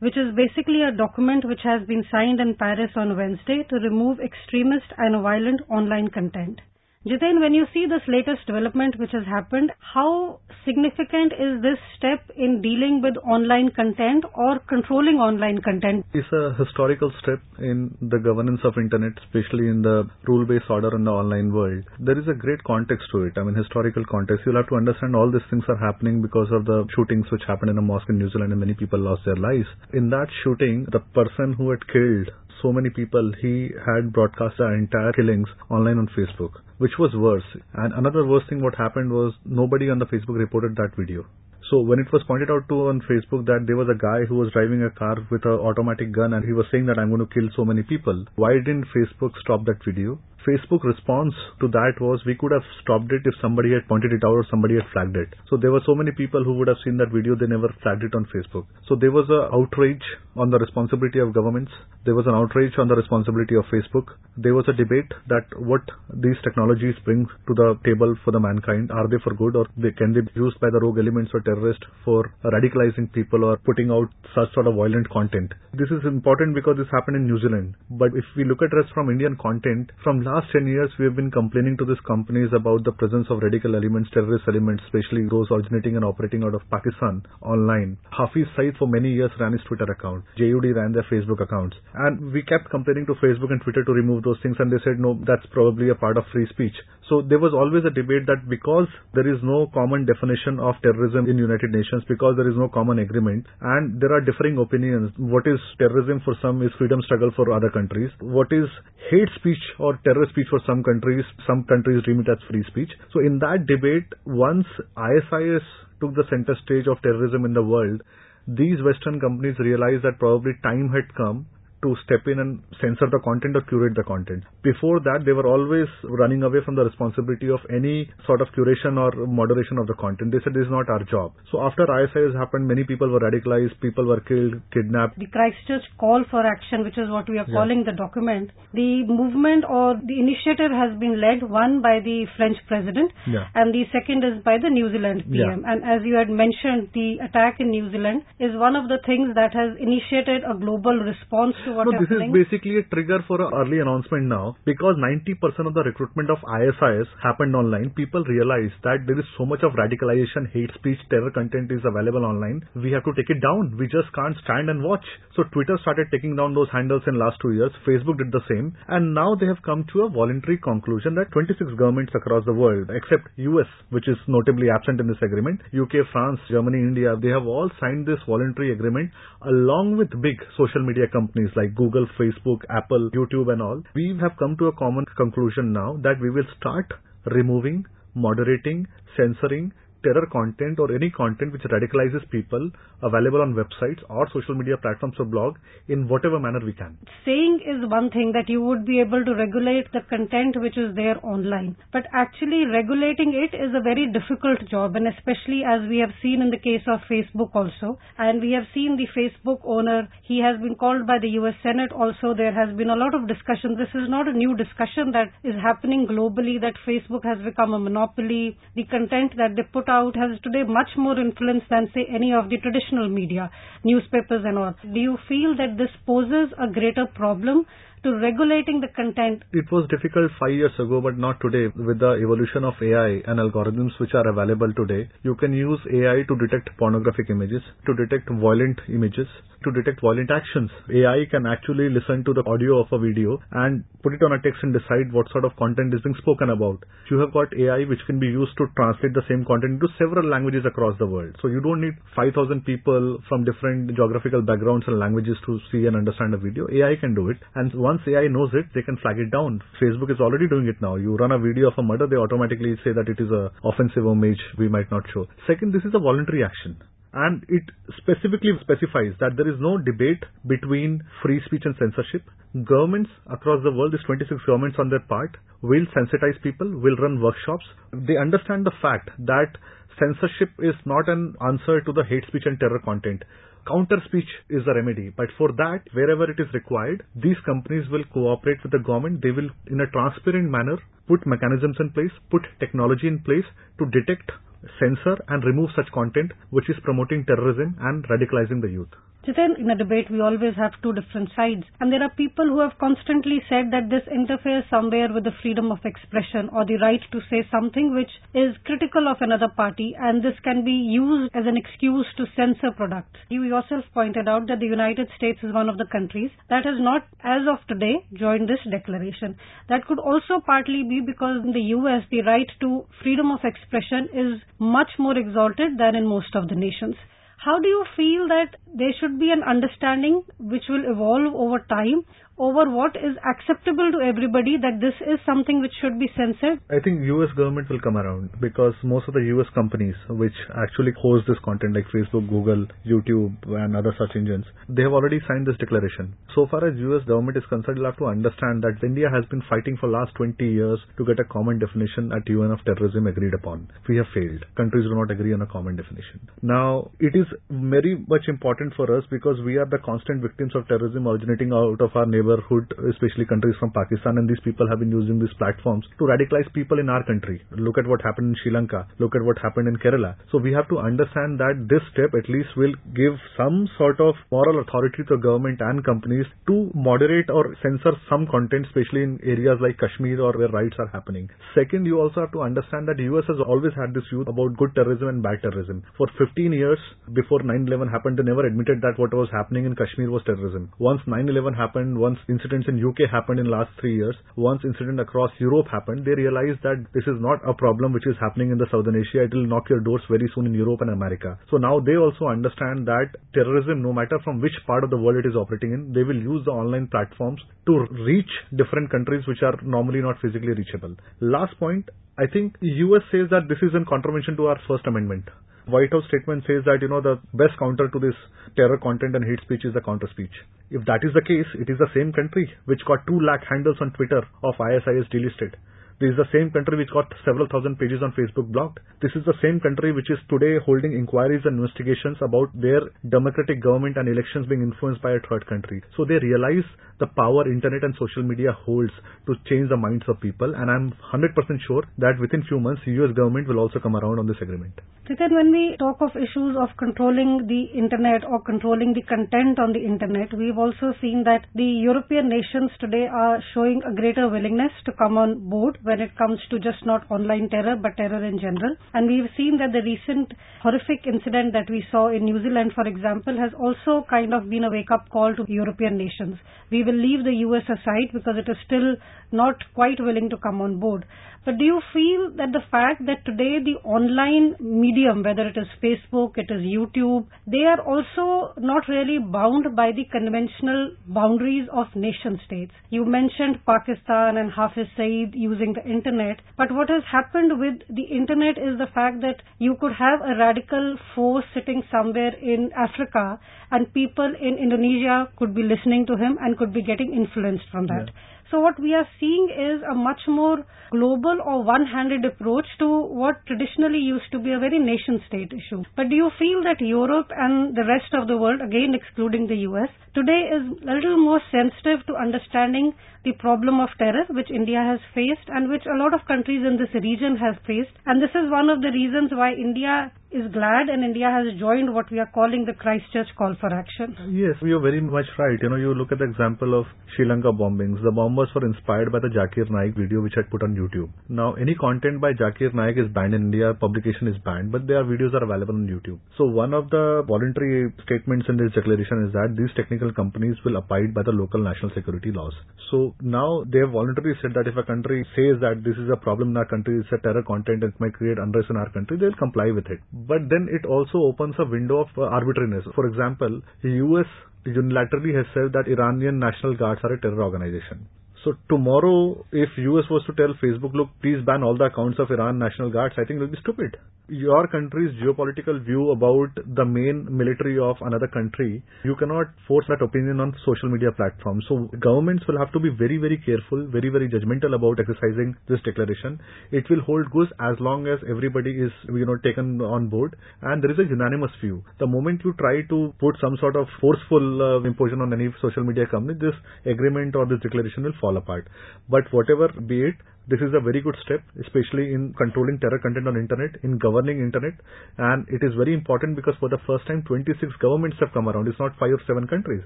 which 0.03 0.17
is 0.17 0.35
basically 0.35 0.81
a 0.83 0.91
document 0.91 1.45
which 1.45 1.61
has 1.63 1.87
been 1.87 2.03
signed 2.11 2.41
in 2.41 2.55
Paris 2.55 2.91
on 2.97 3.15
Wednesday 3.15 3.63
to 3.69 3.75
remove 3.77 4.19
extremist 4.19 4.91
and 4.97 5.23
violent 5.23 5.61
online 5.69 6.09
content. 6.09 6.59
Jiten, 7.05 7.41
when 7.41 7.53
you 7.53 7.65
see 7.73 7.85
this 7.85 8.01
latest 8.07 8.47
development 8.47 8.97
which 8.97 9.11
has 9.11 9.25
happened, 9.25 9.73
how 9.93 10.39
significant 10.63 11.33
is 11.33 11.61
this 11.61 11.75
step 11.97 12.23
in 12.37 12.61
dealing 12.61 13.01
with 13.03 13.17
online 13.27 13.71
content 13.75 14.23
or 14.33 14.59
controlling 14.69 15.17
online 15.17 15.59
content? 15.59 16.05
It's 16.13 16.31
a 16.31 16.55
historical 16.55 17.11
step 17.21 17.43
in 17.59 17.97
the 17.99 18.19
governance 18.19 18.61
of 18.63 18.77
internet, 18.77 19.19
especially 19.19 19.67
in 19.67 19.81
the 19.81 20.07
rule-based 20.23 20.69
order 20.69 20.95
in 20.95 21.03
the 21.03 21.11
online 21.11 21.51
world. 21.51 21.83
There 21.99 22.17
is 22.17 22.29
a 22.29 22.39
great 22.39 22.63
context 22.63 23.11
to 23.11 23.23
it. 23.23 23.33
I 23.35 23.43
mean, 23.43 23.55
historical 23.55 24.05
context. 24.05 24.43
You'll 24.45 24.55
have 24.55 24.69
to 24.69 24.79
understand 24.79 25.13
all 25.13 25.29
these 25.29 25.43
things 25.49 25.65
are 25.67 25.75
happening 25.75 26.21
because 26.21 26.47
of 26.53 26.63
the 26.63 26.87
shootings 26.95 27.27
which 27.33 27.43
happened 27.45 27.71
in 27.71 27.77
a 27.77 27.81
mosque 27.81 28.07
in 28.07 28.17
New 28.17 28.29
Zealand 28.29 28.53
and 28.53 28.61
many 28.61 28.75
people 28.75 28.99
lost 28.99 29.23
their 29.25 29.35
lives. 29.35 29.67
In 29.91 30.09
that 30.11 30.27
shooting, 30.45 30.87
the 30.89 31.03
person 31.11 31.51
who 31.51 31.69
had 31.71 31.85
killed 31.91 32.31
so 32.63 32.71
many 32.71 32.89
people, 32.89 33.33
he 33.41 33.69
had 33.85 34.13
broadcast 34.13 34.55
the 34.57 34.67
entire 34.73 35.11
killings 35.11 35.49
online 35.69 35.97
on 35.99 36.07
Facebook, 36.17 36.61
which 36.77 36.97
was 36.97 37.11
worse. 37.13 37.43
And 37.73 37.93
another 37.93 38.25
worse 38.25 38.43
thing 38.49 38.63
what 38.63 38.75
happened 38.75 39.11
was 39.11 39.33
nobody 39.45 39.89
on 39.89 39.99
the 39.99 40.05
Facebook 40.05 40.39
reported 40.39 40.75
that 40.77 40.95
video. 40.97 41.25
So 41.69 41.79
when 41.79 41.99
it 41.99 42.11
was 42.13 42.23
pointed 42.27 42.49
out 42.51 42.69
to 42.69 42.87
on 42.87 43.01
Facebook 43.01 43.45
that 43.47 43.65
there 43.67 43.75
was 43.75 43.89
a 43.89 43.97
guy 43.97 44.25
who 44.27 44.35
was 44.35 44.51
driving 44.53 44.83
a 44.83 44.91
car 44.91 45.15
with 45.31 45.43
an 45.45 45.59
automatic 45.59 46.11
gun 46.11 46.33
and 46.33 46.45
he 46.45 46.53
was 46.53 46.65
saying 46.71 46.85
that 46.85 46.99
I'm 46.99 47.09
going 47.09 47.25
to 47.25 47.33
kill 47.33 47.49
so 47.55 47.65
many 47.65 47.83
people, 47.83 48.25
why 48.35 48.53
didn't 48.53 48.87
Facebook 48.95 49.31
stop 49.41 49.65
that 49.65 49.83
video? 49.85 50.19
Facebook 50.47 50.83
response 50.83 51.33
to 51.61 51.67
that 51.69 51.99
was 51.99 52.21
we 52.25 52.35
could 52.35 52.51
have 52.51 52.65
stopped 52.81 53.11
it 53.11 53.23
if 53.25 53.33
somebody 53.41 53.71
had 53.71 53.87
pointed 53.87 54.11
it 54.11 54.23
out 54.25 54.35
or 54.35 54.45
somebody 54.49 54.75
had 54.75 54.87
flagged 54.91 55.15
it. 55.15 55.29
So 55.49 55.57
there 55.57 55.71
were 55.71 55.81
so 55.85 55.95
many 55.95 56.11
people 56.11 56.43
who 56.43 56.53
would 56.59 56.67
have 56.67 56.81
seen 56.83 56.97
that 56.97 57.11
video, 57.11 57.35
they 57.35 57.47
never 57.47 57.73
flagged 57.81 58.03
it 58.03 58.15
on 58.15 58.27
Facebook. 58.33 58.65
So 58.87 58.95
there 58.95 59.11
was 59.11 59.25
an 59.29 59.49
outrage 59.53 60.03
on 60.35 60.49
the 60.49 60.59
responsibility 60.59 61.19
of 61.19 61.33
governments. 61.33 61.71
There 62.05 62.15
was 62.15 62.27
an 62.27 62.35
outrage 62.35 62.73
on 62.77 62.87
the 62.87 62.95
responsibility 62.95 63.55
of 63.55 63.63
Facebook. 63.71 64.19
There 64.35 64.53
was 64.53 64.65
a 64.67 64.73
debate 64.73 65.11
that 65.29 65.47
what 65.59 65.81
these 66.11 66.35
technologies 66.43 66.95
bring 67.05 67.25
to 67.47 67.53
the 67.53 67.79
table 67.85 68.15
for 68.23 68.31
the 68.31 68.39
mankind. 68.39 68.91
Are 68.91 69.07
they 69.07 69.21
for 69.23 69.33
good 69.33 69.55
or 69.55 69.67
they, 69.77 69.91
can 69.91 70.13
they 70.13 70.21
be 70.21 70.31
used 70.35 70.59
by 70.59 70.69
the 70.69 70.79
rogue 70.79 70.99
elements 70.99 71.31
or 71.33 71.39
terrorists 71.41 71.85
for 72.03 72.33
radicalizing 72.43 73.11
people 73.13 73.45
or 73.45 73.57
putting 73.57 73.91
out 73.91 74.09
such 74.35 74.53
sort 74.53 74.67
of 74.67 74.75
violent 74.75 75.09
content? 75.09 75.53
This 75.73 75.89
is 75.89 76.03
important 76.03 76.55
because 76.55 76.75
this 76.77 76.91
happened 76.91 77.17
in 77.17 77.27
New 77.27 77.39
Zealand. 77.39 77.75
But 77.89 78.11
if 78.15 78.25
we 78.35 78.43
look 78.43 78.61
at 78.61 78.73
it 78.73 78.91
from 78.93 79.09
Indian 79.09 79.37
content, 79.37 79.91
from 80.03 80.23
last 80.33 80.49
10 80.51 80.65
years, 80.65 80.89
we 80.97 81.05
have 81.05 81.15
been 81.15 81.29
complaining 81.29 81.77
to 81.77 81.85
these 81.85 82.01
companies 82.07 82.49
about 82.57 82.83
the 82.83 82.91
presence 82.91 83.27
of 83.29 83.43
radical 83.45 83.75
elements, 83.75 84.09
terrorist 84.13 84.45
elements, 84.47 84.81
especially 84.89 85.29
those 85.29 85.45
originating 85.51 85.95
and 85.95 86.05
operating 86.05 86.43
out 86.43 86.55
of 86.57 86.65
Pakistan 86.73 87.21
online. 87.41 87.97
Hafiz 88.09 88.49
Saeed 88.57 88.73
for 88.79 88.87
many 88.87 89.13
years 89.13 89.29
ran 89.39 89.53
his 89.53 89.61
Twitter 89.69 89.85
account. 89.85 90.25
JUD 90.37 90.73
ran 90.73 90.91
their 90.91 91.05
Facebook 91.11 91.41
accounts. 91.41 91.77
And 91.93 92.33
we 92.33 92.41
kept 92.41 92.71
complaining 92.71 93.05
to 93.07 93.19
Facebook 93.21 93.53
and 93.53 93.61
Twitter 93.61 93.85
to 93.85 93.93
remove 93.93 94.23
those 94.23 94.41
things 94.41 94.57
and 94.57 94.73
they 94.73 94.81
said, 94.83 94.97
no, 94.97 95.21
that's 95.27 95.45
probably 95.53 95.89
a 95.89 95.95
part 95.95 96.17
of 96.17 96.25
free 96.33 96.47
speech. 96.49 96.73
So 97.09 97.21
there 97.21 97.39
was 97.39 97.53
always 97.53 97.83
a 97.83 97.91
debate 97.91 98.25
that 98.31 98.47
because 98.47 98.87
there 99.13 99.27
is 99.27 99.37
no 99.43 99.67
common 99.75 100.05
definition 100.07 100.59
of 100.59 100.79
terrorism 100.81 101.27
in 101.27 101.37
United 101.37 101.69
Nations, 101.69 102.03
because 102.07 102.35
there 102.37 102.47
is 102.47 102.55
no 102.55 102.69
common 102.69 102.99
agreement, 102.99 103.45
and 103.61 103.99
there 103.99 104.13
are 104.13 104.23
differing 104.23 104.57
opinions. 104.57 105.11
What 105.17 105.45
is 105.45 105.59
terrorism 105.77 106.21
for 106.23 106.35
some 106.41 106.63
is 106.63 106.71
freedom 106.79 107.01
struggle 107.03 107.31
for 107.35 107.51
other 107.51 107.69
countries. 107.69 108.09
What 108.21 108.47
is 108.55 108.71
hate 109.09 109.29
speech 109.35 109.61
or 109.79 109.99
terror 110.03 110.25
speech 110.29 110.47
for 110.49 110.61
some 110.65 110.83
countries, 110.83 111.25
some 111.47 111.63
countries 111.63 112.03
deem 112.05 112.21
it 112.21 112.29
as 112.29 112.37
free 112.49 112.63
speech. 112.67 112.89
So 113.11 113.19
in 113.19 113.39
that 113.39 113.65
debate, 113.67 114.07
once 114.25 114.65
ISIS 114.95 115.63
took 115.99 116.15
the 116.15 116.23
center 116.29 116.55
stage 116.63 116.87
of 116.87 117.01
terrorism 117.01 117.45
in 117.45 117.53
the 117.53 117.63
world, 117.63 118.01
these 118.47 118.81
Western 118.83 119.19
companies 119.19 119.55
realized 119.59 120.03
that 120.03 120.19
probably 120.19 120.53
time 120.63 120.89
had 120.89 121.13
come 121.15 121.47
to 121.83 121.95
step 122.03 122.25
in 122.27 122.39
and 122.39 122.63
censor 122.81 123.07
the 123.11 123.19
content 123.23 123.55
or 123.55 123.61
curate 123.67 123.93
the 123.95 124.03
content. 124.03 124.43
Before 124.63 124.99
that, 125.03 125.27
they 125.27 125.35
were 125.35 125.45
always 125.45 125.87
running 126.03 126.43
away 126.43 126.63
from 126.65 126.75
the 126.75 126.83
responsibility 126.83 127.49
of 127.51 127.59
any 127.69 128.09
sort 128.25 128.41
of 128.41 128.47
curation 128.57 128.97
or 128.97 129.11
moderation 129.27 129.77
of 129.77 129.87
the 129.87 129.93
content. 129.99 130.31
They 130.31 130.39
said 130.43 130.55
this 130.55 130.65
is 130.65 130.73
not 130.73 130.89
our 130.89 131.03
job. 131.03 131.35
So 131.51 131.61
after 131.61 131.83
ISIS 131.83 132.33
happened, 132.39 132.67
many 132.67 132.83
people 132.83 133.09
were 133.11 133.19
radicalized, 133.19 133.79
people 133.81 134.07
were 134.07 134.21
killed, 134.21 134.63
kidnapped. 134.71 135.19
The 135.19 135.27
Christchurch 135.27 135.83
call 135.99 136.23
for 136.31 136.41
action, 136.45 136.83
which 136.83 136.97
is 136.97 137.11
what 137.11 137.29
we 137.29 137.37
are 137.37 137.45
yeah. 137.47 137.53
calling 137.53 137.83
the 137.83 137.91
document, 137.91 138.51
the 138.73 139.03
movement 139.05 139.65
or 139.67 139.99
the 139.99 140.17
initiative 140.19 140.71
has 140.71 140.97
been 140.99 141.19
led, 141.19 141.43
one 141.43 141.81
by 141.81 141.99
the 141.99 142.25
French 142.37 142.57
president, 142.67 143.11
yeah. 143.27 143.51
and 143.55 143.73
the 143.73 143.83
second 143.91 144.23
is 144.23 144.39
by 144.43 144.57
the 144.57 144.69
New 144.69 144.91
Zealand 144.91 145.27
PM. 145.27 145.61
Yeah. 145.61 145.71
And 145.71 145.83
as 145.83 146.05
you 146.07 146.15
had 146.15 146.29
mentioned, 146.29 146.89
the 146.93 147.19
attack 147.19 147.59
in 147.59 147.69
New 147.69 147.91
Zealand 147.91 148.23
is 148.39 148.55
one 148.55 148.75
of 148.75 148.87
the 148.87 149.03
things 149.05 149.35
that 149.35 149.53
has 149.53 149.75
initiated 149.79 150.47
a 150.47 150.55
global 150.55 150.95
response 151.03 151.55
to 151.65 151.72
what 151.73 151.87
no, 151.89 151.99
this 151.99 152.09
happening. 152.09 152.29
is 152.29 152.45
basically 152.45 152.77
a 152.79 152.83
trigger 152.93 153.19
for 153.27 153.41
an 153.41 153.53
early 153.53 153.79
announcement 153.79 154.25
now 154.25 154.55
because 154.65 154.95
90% 154.97 155.67
of 155.67 155.73
the 155.73 155.83
recruitment 155.83 156.29
of 156.29 156.37
ISIS 156.45 157.07
happened 157.21 157.55
online. 157.55 157.89
People 157.95 158.23
realize 158.23 158.71
that 158.83 159.05
there 159.07 159.17
is 159.19 159.25
so 159.37 159.45
much 159.45 159.63
of 159.63 159.73
radicalization, 159.73 160.51
hate 160.51 160.71
speech, 160.75 160.99
terror 161.09 161.31
content 161.31 161.71
is 161.71 161.81
available 161.85 162.25
online. 162.25 162.61
We 162.75 162.91
have 162.91 163.05
to 163.05 163.13
take 163.15 163.29
it 163.29 163.41
down. 163.41 163.77
We 163.77 163.87
just 163.87 164.11
can't 164.13 164.35
stand 164.43 164.69
and 164.69 164.83
watch. 164.83 165.05
So 165.35 165.43
Twitter 165.53 165.77
started 165.81 166.07
taking 166.11 166.35
down 166.35 166.53
those 166.53 166.69
handles 166.71 167.03
in 167.07 167.17
last 167.17 167.37
two 167.41 167.53
years. 167.53 167.71
Facebook 167.87 168.17
did 168.19 168.31
the 168.31 168.43
same. 168.49 168.75
And 168.87 169.13
now 169.13 169.35
they 169.39 169.47
have 169.47 169.61
come 169.63 169.85
to 169.93 170.03
a 170.03 170.09
voluntary 170.09 170.57
conclusion 170.57 171.15
that 171.15 171.31
26 171.31 171.77
governments 171.77 172.13
across 172.15 172.43
the 172.45 172.53
world, 172.53 172.91
except 172.91 173.31
US, 173.37 173.69
which 173.89 174.07
is 174.07 174.17
notably 174.27 174.67
absent 174.69 174.99
in 174.99 175.07
this 175.07 175.21
agreement, 175.23 175.61
UK, 175.71 176.03
France, 176.11 176.39
Germany, 176.49 176.79
India, 176.79 177.15
they 177.21 177.29
have 177.29 177.47
all 177.47 177.69
signed 177.79 178.05
this 178.05 178.19
voluntary 178.27 178.73
agreement 178.73 179.11
along 179.45 179.97
with 179.97 180.09
big 180.21 180.35
social 180.57 180.83
media 180.83 181.07
companies 181.07 181.49
like 181.55 181.62
like 181.63 181.75
Google, 181.75 182.05
Facebook, 182.19 182.61
Apple, 182.69 183.09
YouTube 183.15 183.51
and 183.51 183.61
all, 183.61 183.81
we 183.95 184.17
have 184.21 184.37
come 184.37 184.57
to 184.57 184.67
a 184.67 184.73
common 184.73 185.05
conclusion 185.15 185.71
now 185.71 185.97
that 186.03 186.19
we 186.21 186.29
will 186.29 186.49
start 186.59 186.91
removing, 187.25 187.85
moderating, 188.15 188.85
censoring 189.15 189.71
terror 190.03 190.27
content 190.31 190.79
or 190.79 190.93
any 190.93 191.09
content 191.09 191.51
which 191.51 191.63
radicalizes 191.63 192.29
people 192.29 192.69
available 193.01 193.41
on 193.41 193.53
websites 193.53 194.03
or 194.09 194.27
social 194.33 194.55
media 194.55 194.77
platforms 194.77 195.15
or 195.19 195.25
blog 195.25 195.55
in 195.87 196.07
whatever 196.07 196.39
manner 196.39 196.59
we 196.63 196.73
can. 196.73 196.97
Saying 197.25 197.59
is 197.65 197.89
one 197.89 198.09
thing 198.11 198.31
that 198.33 198.49
you 198.49 198.61
would 198.61 198.85
be 198.85 198.99
able 198.99 199.23
to 199.25 199.33
regulate 199.35 199.91
the 199.93 200.01
content 200.09 200.59
which 200.59 200.77
is 200.77 200.95
there 200.95 201.17
online, 201.25 201.75
but 201.91 202.03
actually 202.13 202.65
regulating 202.65 203.33
it 203.33 203.55
is 203.55 203.71
a 203.75 203.81
very 203.81 204.11
difficult 204.11 204.59
job 204.69 204.95
and 204.95 205.07
especially 205.07 205.63
as 205.63 205.87
we 205.89 205.97
have 205.99 206.13
seen 206.21 206.41
in 206.41 206.49
the 206.51 206.59
case 206.59 206.83
of 206.87 206.99
Facebook 207.09 207.55
also 207.55 207.97
and 208.17 208.41
we 208.41 208.51
have 208.51 208.67
seen 208.73 208.97
the 208.97 209.07
Facebook 209.15 209.59
owner, 209.63 210.07
he 210.23 210.39
has 210.39 210.59
been 210.61 210.75
called 210.75 211.07
by 211.07 211.17
the 211.19 211.29
US 211.39 211.55
Senate 211.63 211.91
also, 211.91 212.33
there 212.35 212.53
has 212.53 212.75
been 212.75 212.89
a 212.89 212.95
lot 212.95 213.13
of 213.15 213.27
discussion. 213.27 213.75
This 213.77 213.93
is 213.95 214.09
not 214.09 214.27
a 214.27 214.33
new 214.33 214.55
discussion 214.55 215.11
that 215.13 215.31
is 215.43 215.55
happening 215.61 216.07
globally 216.09 216.59
that 216.61 216.75
Facebook 216.87 217.23
has 217.23 217.39
become 217.43 217.73
a 217.73 217.79
monopoly. 217.79 218.57
The 218.75 218.83
content 218.85 219.33
that 219.37 219.55
they 219.55 219.63
put 219.63 219.89
out 219.93 220.15
has 220.15 220.39
today 220.43 220.63
much 220.67 220.91
more 220.97 221.19
influence 221.19 221.63
than 221.69 221.89
say 221.93 222.05
any 222.19 222.33
of 222.33 222.49
the 222.49 222.57
traditional 222.57 223.09
media, 223.09 223.49
newspapers 223.83 224.43
and 224.45 224.57
all. 224.57 224.73
Do 224.93 224.99
you 224.99 225.17
feel 225.29 225.55
that 225.57 225.77
this 225.77 225.93
poses 226.05 226.53
a 226.59 226.71
greater 226.79 227.05
problem 227.21 227.65
to 228.03 228.15
regulating 228.17 228.81
the 228.81 228.87
content? 228.89 229.43
It 229.53 229.71
was 229.71 229.87
difficult 229.89 230.31
five 230.39 230.51
years 230.51 230.75
ago, 230.77 230.99
but 231.01 231.17
not 231.17 231.39
today. 231.39 231.71
With 231.75 231.99
the 231.99 232.19
evolution 232.21 232.63
of 232.63 232.73
AI 232.81 233.23
and 233.25 233.39
algorithms 233.39 233.97
which 233.99 234.13
are 234.13 234.27
available 234.27 234.73
today, 234.73 235.09
you 235.23 235.35
can 235.35 235.53
use 235.53 235.79
AI 235.87 236.23
to 236.27 236.35
detect 236.35 236.77
pornographic 236.77 237.29
images, 237.29 237.61
to 237.85 237.95
detect 237.95 238.29
violent 238.29 238.79
images, 238.89 239.27
to 239.63 239.71
detect 239.71 240.01
violent 240.01 240.29
actions. 240.29 240.69
AI 240.91 241.23
can 241.31 241.45
actually 241.45 241.89
listen 241.89 242.23
to 242.25 242.33
the 242.33 242.43
audio 242.43 242.83
of 242.83 242.91
a 242.91 242.99
video 242.99 243.39
and 243.51 243.83
put 244.03 244.13
it 244.13 244.23
on 244.23 244.33
a 244.33 244.41
text 244.41 244.59
and 244.63 244.73
decide 244.73 245.11
what 245.11 245.31
sort 245.31 245.45
of 245.45 245.55
content 245.55 245.93
is 245.93 246.01
being 246.03 246.15
spoken 246.19 246.49
about. 246.49 246.83
You 247.09 247.19
have 247.19 247.31
got 247.31 247.55
AI 247.55 247.87
which 247.87 248.03
can 248.05 248.19
be 248.19 248.27
used 248.27 248.57
to 248.57 248.67
translate 248.75 249.13
the 249.13 249.23
same 249.29 249.45
content 249.45 249.79
into 249.79 249.87
several 249.97 250.27
languages 250.27 250.65
across 250.67 250.97
the 250.99 251.07
world. 251.07 251.35
So 251.41 251.47
you 251.47 251.61
don't 251.61 251.79
need 251.79 251.95
5,000 252.15 252.65
people 252.65 253.19
from 253.29 253.45
different 253.45 253.95
geographical 253.95 254.41
backgrounds 254.41 254.85
and 254.87 254.99
languages 254.99 255.37
to 255.45 255.59
see 255.71 255.87
and 255.87 255.95
understand 255.95 256.33
a 256.33 256.37
video. 256.37 256.67
AI 256.67 256.99
can 256.99 257.15
do 257.15 257.29
it. 257.29 257.37
And 257.55 257.73
once 257.73 257.92
AI 258.07 258.27
knows 258.27 258.49
it, 258.53 258.65
they 258.73 258.81
can 258.81 258.97
flag 258.97 259.17
it 259.19 259.31
down. 259.31 259.61
Facebook 259.81 260.11
is 260.11 260.19
already 260.19 260.47
doing 260.47 260.67
it 260.67 260.81
now. 260.81 260.95
You 260.95 261.15
run 261.15 261.31
a 261.31 261.39
video 261.39 261.67
of 261.67 261.77
a 261.77 261.83
murder, 261.83 262.07
they 262.07 262.15
automatically 262.15 262.75
say 262.83 262.91
that 262.93 263.07
it 263.07 263.21
is 263.21 263.29
a 263.31 263.51
offensive 263.63 264.05
image 264.05 264.39
we 264.57 264.67
might 264.67 264.89
not 264.91 265.03
show. 265.13 265.27
Second, 265.47 265.73
this 265.73 265.83
is 265.83 265.93
a 265.93 265.99
voluntary 265.99 266.43
action. 266.43 266.77
and 267.13 267.45
it 267.47 267.63
specifically 267.97 268.51
specifies 268.61 269.13
that 269.19 269.37
there 269.37 269.47
is 269.47 269.59
no 269.61 269.77
debate 269.77 270.23
between 270.47 271.01
free 271.21 271.39
speech 271.45 271.61
and 271.65 271.75
censorship. 271.77 272.25
Governments 272.65 273.11
across 273.31 273.61
the 273.63 273.71
world, 273.71 273.93
these 273.93 274.05
26 274.05 274.41
governments 274.47 274.77
on 274.79 274.89
their 274.89 275.05
part, 275.05 275.37
will 275.61 275.85
sensitize 275.95 276.41
people, 276.41 276.67
will 276.67 276.97
run 276.97 277.21
workshops. 277.21 277.65
They 277.93 278.17
understand 278.17 278.65
the 278.65 278.73
fact 278.81 279.11
that 279.19 279.53
censorship 279.99 280.49
is 280.57 280.73
not 280.85 281.07
an 281.07 281.35
answer 281.45 281.81
to 281.81 281.93
the 281.93 282.03
hate 282.03 282.25
speech 282.27 282.43
and 282.45 282.59
terror 282.59 282.81
content. 282.83 283.23
Counter 283.65 284.01
speech 284.05 284.27
is 284.49 284.65
the 284.65 284.73
remedy, 284.73 285.09
but 285.09 285.29
for 285.37 285.53
that, 285.53 285.83
wherever 285.93 286.29
it 286.29 286.37
is 286.37 286.53
required, 286.53 287.03
these 287.15 287.37
companies 287.45 287.87
will 287.89 288.03
cooperate 288.13 288.61
with 288.61 288.73
the 288.73 288.79
government. 288.79 289.21
They 289.21 289.31
will, 289.31 289.49
in 289.67 289.79
a 289.79 289.89
transparent 289.89 290.51
manner, 290.51 290.77
put 291.07 291.25
mechanisms 291.25 291.77
in 291.79 291.91
place, 291.91 292.11
put 292.29 292.41
technology 292.59 293.07
in 293.07 293.19
place 293.19 293.45
to 293.79 293.85
detect 293.85 294.31
censor 294.79 295.17
and 295.29 295.43
remove 295.45 295.69
such 295.75 295.91
content 295.93 296.33
which 296.49 296.69
is 296.69 296.75
promoting 296.83 297.25
terrorism 297.25 297.77
and 297.79 298.03
radicalizing 298.09 298.61
the 298.61 298.69
youth. 298.69 298.91
Jiten, 299.25 299.57
in 299.57 299.71
a 299.71 299.75
debate 299.75 300.11
we 300.11 300.19
always 300.19 300.53
have 300.57 300.73
two 300.81 300.91
different 300.91 301.29
sides 301.33 301.63
and 301.79 301.93
there 301.93 302.03
are 302.03 302.09
people 302.09 302.45
who 302.45 302.59
have 302.59 302.77
constantly 302.77 303.41
said 303.47 303.71
that 303.71 303.89
this 303.89 304.03
interferes 304.13 304.65
somewhere 304.69 305.07
with 305.13 305.23
the 305.23 305.31
freedom 305.41 305.71
of 305.71 305.85
expression 305.85 306.49
or 306.51 306.65
the 306.65 306.75
right 306.79 306.99
to 307.09 307.21
say 307.29 307.47
something 307.49 307.95
which 307.95 308.11
is 308.35 308.57
critical 308.65 309.07
of 309.07 309.21
another 309.21 309.47
party 309.47 309.95
and 309.97 310.21
this 310.21 310.37
can 310.43 310.65
be 310.65 310.73
used 310.73 311.31
as 311.33 311.45
an 311.47 311.55
excuse 311.55 312.05
to 312.17 312.25
censor 312.35 312.71
products. 312.75 313.15
You 313.29 313.43
yourself 313.43 313.85
pointed 313.93 314.27
out 314.27 314.47
that 314.47 314.59
the 314.59 314.67
United 314.67 315.07
States 315.15 315.39
is 315.41 315.53
one 315.53 315.69
of 315.69 315.77
the 315.77 315.87
countries 315.89 316.31
that 316.49 316.65
has 316.65 316.75
not 316.79 317.07
as 317.23 317.47
of 317.47 317.65
today 317.67 318.05
joined 318.13 318.49
this 318.49 318.59
declaration. 318.69 319.37
That 319.69 319.87
could 319.87 319.99
also 319.99 320.41
partly 320.45 320.83
be 320.83 320.99
because 320.99 321.45
in 321.45 321.53
the 321.53 321.71
US 321.79 322.03
the 322.11 322.23
right 322.23 322.51
to 322.59 322.85
freedom 323.01 323.31
of 323.31 323.45
expression 323.45 324.09
is 324.11 324.41
much 324.59 324.91
more 324.99 325.17
exalted 325.17 325.77
than 325.77 325.95
in 325.95 326.05
most 326.05 326.35
of 326.35 326.49
the 326.49 326.55
nations. 326.55 326.95
How 327.43 327.59
do 327.59 327.67
you 327.67 327.83
feel 327.97 328.27
that 328.29 328.55
there 328.73 328.93
should 328.99 329.19
be 329.19 329.29
an 329.29 329.43
understanding 329.43 330.23
which 330.39 330.63
will 330.69 330.85
evolve 330.89 331.35
over 331.35 331.59
time 331.59 332.05
over 332.37 332.65
what 332.69 332.95
is 332.97 333.13
acceptable 333.21 333.91
to 333.93 334.01
everybody 334.01 334.57
that 334.57 334.81
this 334.81 334.97
is 335.05 335.21
something 335.25 335.61
which 335.61 335.73
should 335.81 335.99
be 335.99 336.09
censored? 336.17 336.57
I 336.69 336.81
think 336.81 337.05
US 337.05 337.29
government 337.37 337.69
will 337.69 337.79
come 337.79 337.97
around 337.97 338.33
because 338.41 338.73
most 338.83 339.07
of 339.07 339.13
the 339.13 339.21
US 339.37 339.45
companies 339.53 339.93
which 340.09 340.33
actually 340.57 340.93
host 340.97 341.29
this 341.29 341.37
content 341.45 341.77
like 341.77 341.85
Facebook, 341.93 342.25
Google, 342.29 342.65
YouTube 342.85 343.37
and 343.45 343.77
other 343.77 343.93
search 343.97 344.15
engines, 344.15 344.45
they 344.67 344.81
have 344.81 344.93
already 344.93 345.19
signed 345.27 345.45
this 345.45 345.57
declaration. 345.61 346.17
So 346.33 346.47
far 346.49 346.65
as 346.65 346.73
US 346.77 347.05
government 347.05 347.37
is 347.37 347.45
concerned, 347.49 347.77
you'll 347.77 347.91
have 347.91 348.01
to 348.01 348.09
understand 348.09 348.65
that 348.65 348.81
India 348.81 349.13
has 349.13 349.25
been 349.29 349.43
fighting 349.45 349.77
for 349.77 349.87
last 349.87 350.15
20 350.15 350.41
years 350.41 350.79
to 350.97 351.05
get 351.05 351.19
a 351.19 351.29
common 351.29 351.59
definition 351.59 352.09
at 352.17 352.27
UN 352.27 352.49
of 352.49 352.65
terrorism 352.65 353.05
agreed 353.05 353.37
upon. 353.37 353.69
We 353.87 353.97
have 353.97 354.09
failed. 354.13 354.41
Countries 354.57 354.89
do 354.89 354.95
not 354.95 355.11
agree 355.11 355.33
on 355.33 355.41
a 355.41 355.51
common 355.53 355.75
definition. 355.75 356.25
Now, 356.41 356.89
it 356.99 357.13
is 357.13 357.29
very 357.49 358.01
much 358.07 358.25
important 358.27 358.73
for 358.73 358.89
us 358.97 359.03
because 359.11 359.37
we 359.45 359.57
are 359.57 359.69
the 359.69 359.77
constant 359.85 360.21
victims 360.21 360.55
of 360.55 360.67
terrorism 360.67 361.07
originating 361.07 361.53
out 361.53 361.77
of 361.81 361.93
our 361.95 362.05
neighbor 362.07 362.22
neighborhood, 362.23 362.73
especially 362.89 363.25
countries 363.25 363.55
from 363.59 363.71
Pakistan, 363.71 364.17
and 364.17 364.29
these 364.29 364.39
people 364.43 364.67
have 364.69 364.79
been 364.79 364.91
using 364.91 365.19
these 365.19 365.33
platforms 365.37 365.85
to 365.99 366.05
radicalize 366.05 366.47
people 366.53 366.79
in 366.79 366.89
our 366.89 367.03
country. 367.03 367.41
Look 367.51 367.77
at 367.77 367.87
what 367.87 368.01
happened 368.01 368.31
in 368.31 368.35
Sri 368.41 368.51
Lanka. 368.51 368.87
Look 368.99 369.15
at 369.15 369.23
what 369.23 369.37
happened 369.39 369.67
in 369.67 369.77
Kerala. 369.77 370.15
So 370.31 370.37
we 370.37 370.53
have 370.53 370.67
to 370.69 370.79
understand 370.79 371.39
that 371.39 371.67
this 371.69 371.83
step 371.91 372.15
at 372.15 372.29
least 372.29 372.55
will 372.55 372.73
give 372.95 373.19
some 373.37 373.67
sort 373.77 373.99
of 373.99 374.15
moral 374.31 374.61
authority 374.61 375.03
to 375.07 375.17
government 375.17 375.59
and 375.61 375.83
companies 375.83 376.25
to 376.47 376.71
moderate 376.73 377.29
or 377.29 377.55
censor 377.61 377.93
some 378.09 378.27
content, 378.27 378.67
especially 378.67 379.03
in 379.03 379.19
areas 379.23 379.59
like 379.59 379.77
Kashmir 379.77 380.21
or 380.21 380.33
where 380.37 380.49
riots 380.49 380.77
are 380.79 380.89
happening. 380.93 381.29
Second, 381.53 381.85
you 381.85 381.99
also 381.99 382.21
have 382.21 382.31
to 382.31 382.41
understand 382.41 382.87
that 382.87 382.99
US 382.99 383.25
has 383.27 383.41
always 383.45 383.73
had 383.75 383.93
this 383.93 384.07
view 384.09 384.21
about 384.21 384.57
good 384.57 384.73
terrorism 384.75 385.07
and 385.09 385.23
bad 385.23 385.41
terrorism. 385.41 385.83
For 385.97 386.07
15 386.17 386.53
years 386.53 386.79
before 387.13 387.39
9-11 387.39 387.91
happened, 387.91 388.17
they 388.17 388.23
never 388.23 388.45
admitted 388.45 388.81
that 388.81 388.97
what 388.97 389.13
was 389.13 389.29
happening 389.31 389.65
in 389.65 389.75
Kashmir 389.75 390.09
was 390.09 390.23
terrorism. 390.25 390.71
Once 390.79 391.01
9-11 391.07 391.57
happened, 391.57 391.97
once 392.13 392.29
incidents 392.29 392.67
in 392.67 392.77
UK 392.77 393.09
happened 393.11 393.39
in 393.39 393.49
last 393.49 393.71
three 393.79 393.95
years, 393.95 394.15
once 394.35 394.61
incident 394.63 394.99
across 394.99 395.31
Europe 395.39 395.65
happened, 395.71 396.05
they 396.05 396.11
realized 396.11 396.61
that 396.61 396.85
this 396.93 397.03
is 397.07 397.17
not 397.19 397.39
a 397.47 397.53
problem 397.53 397.91
which 397.91 398.05
is 398.05 398.15
happening 398.21 398.51
in 398.51 398.57
the 398.57 398.67
Southern 398.69 398.95
Asia. 398.95 399.23
It 399.23 399.33
will 399.33 399.47
knock 399.47 399.67
your 399.67 399.79
doors 399.79 400.03
very 400.07 400.29
soon 400.35 400.45
in 400.45 400.53
Europe 400.53 400.81
and 400.81 400.91
America. 400.91 401.39
So 401.49 401.57
now 401.57 401.79
they 401.79 401.97
also 401.97 402.27
understand 402.27 402.85
that 402.85 403.17
terrorism, 403.33 403.81
no 403.81 403.93
matter 403.93 404.19
from 404.23 404.41
which 404.41 404.53
part 404.67 404.83
of 404.83 404.91
the 404.91 404.97
world 404.97 405.17
it 405.17 405.27
is 405.27 405.35
operating 405.35 405.73
in, 405.73 405.91
they 405.91 406.03
will 406.03 406.21
use 406.21 406.45
the 406.45 406.51
online 406.51 406.87
platforms 406.87 407.41
to 407.65 407.87
reach 408.05 408.29
different 408.55 408.91
countries 408.91 409.25
which 409.27 409.41
are 409.41 409.57
normally 409.63 410.01
not 410.01 410.21
physically 410.21 410.53
reachable. 410.53 410.95
Last 411.19 411.57
point, 411.57 411.89
I 412.19 412.27
think 412.27 412.57
US 412.61 413.01
says 413.11 413.29
that 413.31 413.49
this 413.49 413.57
is 413.63 413.73
in 413.73 413.85
contravention 413.85 414.37
to 414.37 414.47
our 414.53 414.59
First 414.67 414.85
Amendment. 414.85 415.25
White 415.65 415.91
House 415.91 416.03
statement 416.07 416.43
says 416.45 416.63
that, 416.65 416.79
you 416.81 416.89
know, 416.89 417.01
the 417.01 417.19
best 417.33 417.57
counter 417.57 417.87
to 417.87 417.99
this 417.99 418.15
terror 418.55 418.77
content 418.77 419.15
and 419.15 419.23
hate 419.23 419.39
speech 419.41 419.63
is 419.63 419.73
the 419.73 419.81
counter 419.81 420.09
speech. 420.11 420.33
If 420.69 420.85
that 420.85 421.03
is 421.03 421.13
the 421.13 421.21
case, 421.21 421.47
it 421.55 421.69
is 421.71 421.77
the 421.77 421.91
same 421.95 422.11
country 422.11 422.51
which 422.65 422.83
got 422.85 423.07
2 423.07 423.19
lakh 423.19 423.45
handles 423.49 423.77
on 423.79 423.91
Twitter 423.91 424.27
of 424.43 424.59
ISIS 424.59 425.07
delisted. 425.07 425.55
This 425.99 426.11
is 426.11 426.17
the 426.17 426.31
same 426.33 426.51
country 426.51 426.75
which 426.75 426.91
got 426.91 427.13
several 427.23 427.47
thousand 427.47 427.77
pages 427.79 428.01
on 428.03 428.11
Facebook 428.11 428.51
blocked. 428.51 428.79
This 429.01 429.15
is 429.15 429.23
the 429.23 429.37
same 429.41 429.59
country 429.61 429.93
which 429.93 430.09
is 430.09 430.17
today 430.27 430.57
holding 430.65 430.91
inquiries 430.91 431.45
and 431.45 431.59
investigations 431.59 432.17
about 432.19 432.51
their 432.59 432.81
democratic 433.07 433.61
government 433.61 433.95
and 433.95 434.09
elections 434.09 434.47
being 434.47 434.63
influenced 434.63 435.01
by 435.01 435.11
a 435.11 435.23
third 435.29 435.45
country. 435.47 435.81
So 435.95 436.03
they 436.03 436.17
realize 436.19 436.65
the 437.03 437.11
power 437.21 437.43
internet 437.51 437.83
and 437.83 437.93
social 437.99 438.23
media 438.31 438.55
holds 438.65 438.93
to 439.27 439.35
change 439.49 439.67
the 439.69 439.79
minds 439.85 440.05
of 440.07 440.19
people 440.21 440.55
and 440.55 440.71
I'm 440.71 440.87
100% 441.11 441.35
sure 441.67 441.83
that 441.97 442.19
within 442.25 442.43
few 442.47 442.59
months 442.59 442.81
US 442.85 443.15
government 443.21 443.47
will 443.47 443.59
also 443.59 443.79
come 443.79 443.95
around 443.95 444.19
on 444.19 444.27
this 444.27 444.41
agreement. 444.41 444.79
Then 445.05 445.35
when 445.35 445.51
we 445.51 445.75
talk 445.77 445.97
of 445.99 446.15
issues 446.15 446.55
of 446.57 446.69
controlling 446.79 447.45
the 447.47 447.63
internet 447.77 448.23
or 448.23 448.41
controlling 448.41 448.93
the 448.93 449.01
content 449.01 449.59
on 449.59 449.73
the 449.73 449.83
internet, 449.83 450.31
we've 450.33 450.57
also 450.57 450.93
seen 451.01 451.23
that 451.25 451.45
the 451.55 451.71
European 451.83 452.29
nations 452.29 452.71
today 452.79 453.07
are 453.11 453.43
showing 453.53 453.81
a 453.83 453.93
greater 453.93 454.29
willingness 454.29 454.71
to 454.85 454.93
come 454.93 455.17
on 455.17 455.49
board 455.49 455.77
when 455.83 455.99
it 455.99 456.17
comes 456.17 456.39
to 456.49 456.57
just 456.57 456.85
not 456.85 457.03
online 457.11 457.49
terror 457.49 457.75
but 457.75 457.97
terror 457.97 458.23
in 458.23 458.39
general. 458.39 458.77
And 458.93 459.07
we've 459.07 459.29
seen 459.35 459.57
that 459.59 459.73
the 459.73 459.83
recent 459.83 460.31
horrific 460.61 461.05
incident 461.05 461.51
that 461.51 461.69
we 461.69 461.83
saw 461.91 462.07
in 462.07 462.23
New 462.23 462.41
Zealand, 462.41 462.71
for 462.73 462.87
example, 462.87 463.35
has 463.37 463.51
also 463.59 464.05
kind 464.09 464.33
of 464.33 464.49
been 464.49 464.63
a 464.63 464.71
wake-up 464.71 465.09
call 465.09 465.35
to 465.35 465.43
European 465.49 465.97
nations. 465.97 466.37
We 466.71 466.85
will 466.85 466.92
leave 466.93 467.23
the 467.23 467.35
US 467.47 467.63
aside 467.65 468.13
because 468.13 468.35
it 468.37 468.49
is 468.49 468.57
still 468.65 468.95
not 469.31 469.55
quite 469.73 469.99
willing 469.99 470.29
to 470.29 470.37
come 470.37 470.61
on 470.61 470.79
board. 470.79 471.05
But 471.45 471.57
do 471.57 471.65
you 471.65 471.81
feel 471.91 472.31
that 472.37 472.53
the 472.53 472.63
fact 472.71 473.05
that 473.05 473.25
today 473.25 473.59
the 473.59 473.75
online 473.83 474.55
medium, 474.61 475.23
whether 475.23 475.45
it 475.45 475.57
is 475.57 475.67
Facebook, 475.83 476.37
it 476.37 476.49
is 476.49 476.61
YouTube, 476.63 477.27
they 477.45 477.65
are 477.65 477.81
also 477.81 478.53
not 478.57 478.87
really 478.87 479.19
bound 479.19 479.75
by 479.75 479.91
the 479.91 480.05
conventional 480.05 480.95
boundaries 481.07 481.67
of 481.73 481.93
nation 481.95 482.39
states? 482.45 482.71
You 482.91 483.03
mentioned 483.03 483.59
Pakistan 483.65 484.37
and 484.37 484.51
Hafiz 484.51 484.87
Saeed 484.95 485.35
using 485.35 485.73
the 485.73 485.83
internet, 485.83 486.39
but 486.57 486.71
what 486.71 486.89
has 486.89 487.03
happened 487.11 487.59
with 487.59 487.75
the 487.89 488.03
internet 488.03 488.57
is 488.57 488.77
the 488.77 488.91
fact 488.93 489.19
that 489.21 489.41
you 489.59 489.75
could 489.81 489.93
have 489.99 490.21
a 490.21 490.37
radical 490.39 490.97
force 491.13 491.45
sitting 491.53 491.83
somewhere 491.91 492.33
in 492.39 492.71
Africa 492.71 493.37
and 493.71 493.93
people 493.93 494.31
in 494.39 494.57
Indonesia 494.57 495.27
could 495.37 495.53
be 495.53 495.63
listening 495.63 496.05
to 496.05 496.15
him 496.15 496.37
and 496.39 496.57
could 496.57 496.72
be 496.73 496.81
getting 496.81 497.13
influenced 497.13 497.65
from 497.71 497.87
that. 497.87 498.07
Yeah. 498.07 498.13
So 498.53 498.59
what 498.59 498.79
we 498.79 498.93
are 498.93 499.07
seeing 499.19 499.49
is 499.49 499.81
a 499.81 499.95
much 499.95 500.21
more 500.27 500.63
global 500.91 501.41
or 501.43 501.63
one-handed 501.63 502.23
approach 502.23 502.67
to 502.77 502.87
what 503.09 503.41
traditionally 503.47 503.97
used 503.97 504.29
to 504.31 504.37
be 504.37 504.51
a 504.51 504.59
very 504.59 504.77
nation-state 504.77 505.51
issue. 505.51 505.81
But 505.95 506.09
do 506.09 506.15
you 506.15 506.29
feel 506.37 506.61
that 506.61 506.79
Europe 506.79 507.31
and 507.35 507.75
the 507.75 507.83
rest 507.83 508.13
of 508.13 508.27
the 508.27 508.37
world, 508.37 508.61
again 508.61 508.93
excluding 508.93 509.47
the 509.47 509.65
US, 509.69 509.89
today 510.13 510.53
is 510.53 510.61
a 510.85 510.93
little 510.93 511.17
more 511.17 511.41
sensitive 511.49 512.05
to 512.05 512.15
understanding 512.15 512.93
the 513.25 513.33
problem 513.41 513.79
of 513.79 513.89
terror 513.97 514.25
which 514.29 514.51
India 514.51 514.85
has 514.85 514.99
faced 515.15 515.49
and 515.49 515.67
which 515.67 515.87
a 515.89 515.97
lot 515.97 516.13
of 516.13 516.27
countries 516.27 516.61
in 516.61 516.77
this 516.77 516.93
region 516.93 517.35
have 517.37 517.57
faced. 517.65 517.97
And 518.05 518.21
this 518.21 518.35
is 518.37 518.51
one 518.51 518.69
of 518.69 518.81
the 518.81 518.93
reasons 518.93 519.31
why 519.33 519.53
India 519.53 520.11
is 520.33 520.51
glad 520.51 520.89
and 520.89 521.05
India 521.05 521.29
has 521.29 521.45
joined 521.59 521.93
what 521.93 522.09
we 522.09 522.17
are 522.17 522.29
calling 522.33 522.65
the 522.65 522.73
Christchurch 522.73 523.29
call 523.37 523.55
for 523.61 523.69
action. 523.69 524.17
Yes, 524.33 524.57
you're 524.63 524.81
very 524.81 524.99
much 524.99 525.29
right. 525.37 525.59
You 525.61 525.69
know, 525.69 525.75
you 525.75 525.93
look 525.93 526.11
at 526.11 526.17
the 526.17 526.25
example 526.25 526.73
of 526.73 526.85
Sri 527.13 527.25
Lanka 527.29 527.53
bombings. 527.53 528.01
The 528.01 528.11
bombers 528.11 528.49
were 528.55 528.65
inspired 528.65 529.11
by 529.11 529.19
the 529.19 529.29
Zakir 529.29 529.69
Naik 529.69 529.95
video 529.95 530.21
which 530.21 530.33
I 530.35 530.41
put 530.49 530.63
on 530.63 530.73
YouTube. 530.73 531.13
Now, 531.29 531.53
any 531.53 531.75
content 531.75 532.19
by 532.19 532.33
Zakir 532.33 532.73
Naik 532.73 532.97
is 532.97 533.13
banned 533.13 533.35
in 533.35 533.53
India, 533.53 533.75
publication 533.75 534.27
is 534.27 534.35
banned, 534.43 534.71
but 534.71 534.87
their 534.87 535.03
videos 535.03 535.35
are 535.35 535.43
available 535.43 535.75
on 535.75 535.85
YouTube. 535.85 536.17
So 536.37 536.45
one 536.45 536.73
of 536.73 536.89
the 536.89 537.23
voluntary 537.27 537.93
statements 538.01 538.47
in 538.49 538.57
this 538.57 538.73
declaration 538.73 539.29
is 539.29 539.33
that 539.33 539.53
these 539.53 539.69
technical 539.77 540.11
companies 540.11 540.57
will 540.65 540.77
abide 540.77 541.13
by 541.13 541.21
the 541.21 541.31
local 541.31 541.61
national 541.61 541.91
security 541.93 542.31
laws. 542.31 542.53
So 542.89 543.13
now 543.21 543.63
they 543.69 543.85
have 543.85 543.91
voluntarily 543.91 544.33
said 544.41 544.57
that 544.57 544.65
if 544.65 544.77
a 544.77 544.83
country 544.83 545.21
says 545.37 545.61
that 545.61 545.85
this 545.85 545.97
is 546.01 546.09
a 546.09 546.17
problem 546.17 546.49
in 546.49 546.57
our 546.57 546.65
country, 546.65 546.97
it's 546.97 547.13
a 547.13 547.21
terror 547.21 547.43
content, 547.43 547.83
and 547.83 547.93
it 547.93 547.99
might 548.01 548.17
create 548.17 548.41
unrest 548.41 548.73
in 548.73 548.77
our 548.77 548.89
country, 548.89 549.17
they'll 549.17 549.37
comply 549.37 549.69
with 549.69 549.85
it 549.85 550.01
but 550.27 550.49
then 550.49 550.67
it 550.71 550.85
also 550.85 551.19
opens 551.19 551.55
a 551.59 551.65
window 551.65 552.01
of 552.01 552.07
uh, 552.17 552.23
arbitrariness. 552.23 552.85
For 552.95 553.07
example, 553.07 553.61
the 553.81 553.91
US 554.07 554.27
unilaterally 554.65 555.35
has 555.35 555.45
said 555.53 555.73
that 555.73 555.87
Iranian 555.87 556.39
National 556.39 556.75
Guards 556.75 557.01
are 557.03 557.13
a 557.13 557.21
terror 557.21 557.43
organization. 557.43 558.07
So 558.43 558.53
tomorrow, 558.69 559.45
if 559.51 559.69
US 559.77 560.09
was 560.09 560.23
to 560.27 560.33
tell 560.33 560.53
Facebook, 560.61 560.93
look, 560.93 561.09
please 561.21 561.39
ban 561.45 561.63
all 561.63 561.77
the 561.77 561.85
accounts 561.85 562.19
of 562.19 562.29
Iran 562.29 562.59
National 562.59 562.89
Guards, 562.89 563.15
I 563.17 563.23
think 563.23 563.37
it 563.37 563.39
will 563.39 563.47
be 563.47 563.61
stupid. 563.61 563.97
your 564.29 564.67
country's 564.67 565.11
geopolitical 565.21 565.83
view 565.83 566.11
about 566.11 566.49
the 566.75 566.85
main 566.85 567.27
military 567.29 567.77
of 567.77 567.97
another 568.01 568.27
country, 568.27 568.81
you 569.03 569.15
cannot 569.15 569.47
force 569.67 569.85
that 569.89 570.01
opinion 570.01 570.39
on 570.39 570.55
social 570.65 570.89
media 570.89 571.11
platforms. 571.11 571.65
So 571.67 571.89
governments 571.99 572.45
will 572.47 572.57
have 572.57 572.71
to 572.71 572.79
be 572.79 572.89
very, 572.89 573.17
very 573.17 573.37
careful, 573.37 573.85
very, 573.91 574.09
very 574.09 574.29
judgmental 574.29 574.75
about 574.75 574.99
exercising 574.99 575.55
this 575.67 575.79
declaration. 575.83 576.39
It 576.71 576.89
will 576.89 577.01
hold 577.01 577.29
good 577.31 577.49
as 577.59 577.75
long 577.79 578.07
as 578.07 578.19
everybody 578.29 578.71
is, 578.71 578.91
you 579.09 579.25
know, 579.25 579.35
taken 579.43 579.81
on 579.81 580.07
board 580.07 580.35
and 580.61 580.81
there 580.81 580.91
is 580.91 580.99
a 580.99 581.03
unanimous 581.03 581.51
view. 581.59 581.83
The 581.99 582.07
moment 582.07 582.41
you 582.45 582.53
try 582.53 582.81
to 582.89 583.13
put 583.19 583.35
some 583.41 583.57
sort 583.59 583.75
of 583.75 583.87
forceful 583.99 584.61
uh, 584.61 584.87
imposition 584.87 585.21
on 585.21 585.33
any 585.33 585.53
social 585.61 585.83
media 585.83 586.07
company, 586.07 586.39
this 586.39 586.55
agreement 586.85 587.35
or 587.35 587.45
this 587.45 587.59
declaration 587.61 588.03
will 588.03 588.15
fall 588.21 588.32
apart. 588.37 588.67
But 589.09 589.31
whatever 589.31 589.69
be 589.69 590.01
it, 590.03 590.15
this 590.47 590.59
is 590.59 590.75
a 590.75 590.81
very 590.83 590.99
good 590.99 591.15
step, 591.23 591.39
especially 591.55 592.11
in 592.11 592.33
controlling 592.35 592.77
terror 592.79 592.99
content 592.99 593.27
on 593.31 593.37
internet, 593.37 593.79
in 593.83 593.97
governing 593.97 594.43
internet, 594.43 594.75
and 595.17 595.47
it 595.47 595.63
is 595.63 595.71
very 595.79 595.93
important 595.93 596.35
because 596.35 596.55
for 596.59 596.67
the 596.67 596.79
first 596.85 597.07
time 597.07 597.23
26 597.23 597.63
governments 597.79 598.17
have 598.19 598.33
come 598.33 598.49
around. 598.49 598.67
It's 598.67 598.79
not 598.79 598.91
five 598.99 599.15
or 599.15 599.21
seven 599.25 599.47
countries. 599.47 599.83